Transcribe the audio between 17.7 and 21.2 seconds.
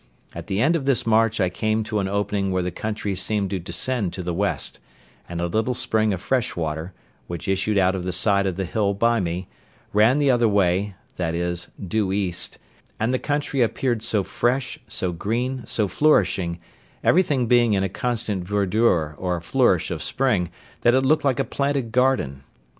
in a constant verdure or flourish of spring that it